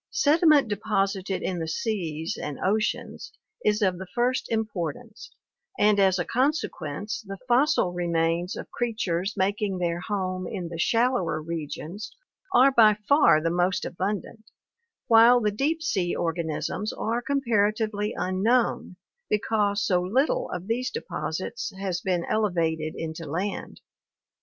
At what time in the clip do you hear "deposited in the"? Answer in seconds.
0.67-1.67